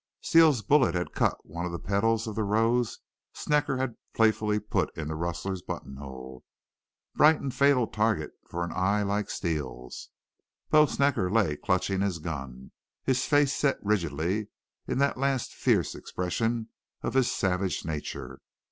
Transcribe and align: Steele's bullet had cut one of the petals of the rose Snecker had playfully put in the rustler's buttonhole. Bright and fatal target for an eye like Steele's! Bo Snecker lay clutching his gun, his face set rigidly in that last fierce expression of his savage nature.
Steele's 0.19 0.63
bullet 0.63 0.95
had 0.95 1.13
cut 1.13 1.45
one 1.45 1.63
of 1.63 1.71
the 1.71 1.77
petals 1.77 2.25
of 2.25 2.33
the 2.33 2.41
rose 2.43 2.97
Snecker 3.35 3.77
had 3.77 3.97
playfully 4.15 4.59
put 4.59 4.89
in 4.97 5.07
the 5.09 5.13
rustler's 5.13 5.61
buttonhole. 5.61 6.43
Bright 7.13 7.39
and 7.39 7.53
fatal 7.53 7.85
target 7.85 8.31
for 8.49 8.63
an 8.63 8.71
eye 8.71 9.03
like 9.03 9.29
Steele's! 9.29 10.09
Bo 10.71 10.87
Snecker 10.87 11.29
lay 11.31 11.55
clutching 11.55 12.01
his 12.01 12.17
gun, 12.17 12.71
his 13.03 13.25
face 13.25 13.53
set 13.53 13.77
rigidly 13.83 14.47
in 14.87 14.97
that 14.97 15.19
last 15.19 15.53
fierce 15.53 15.93
expression 15.93 16.69
of 17.03 17.13
his 17.13 17.31
savage 17.31 17.85
nature. 17.85 18.41